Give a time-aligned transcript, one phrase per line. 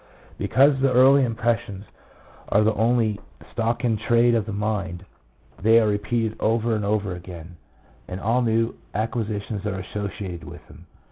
[0.39, 1.85] Because the early impressions
[2.49, 3.19] are the only
[3.51, 5.05] stock in trade of the mind,
[5.61, 7.57] they are repeated over and over again,
[8.07, 10.87] and all new acquisitions are associated with them.